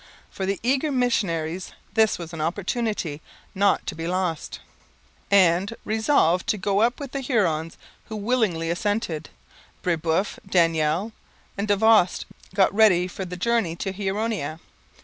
[0.31, 3.21] For the eager missionaries this was an opportunity
[3.53, 4.59] not to be lost;
[5.29, 9.29] and, resolved to go up with the Hurons, who willingly assented,
[9.83, 11.11] Brebeuf, Daniel,
[11.55, 12.25] and Davost
[12.55, 14.59] got ready for the journey to Huronia.